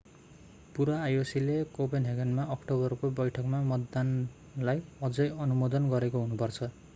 पूरा 0.75 0.93
ioc 1.09 1.33
ले 1.43 1.57
कोपेनहेगनमा 1.75 2.45
अक्टोबरको 2.55 3.11
बैठकमा 3.19 3.61
मतदानलाई 3.73 4.83
अझै 5.09 5.29
अनुमोदन 5.47 5.89
गरेको 5.95 6.25
हुनु 6.27 6.41
पर्छ 6.43 6.73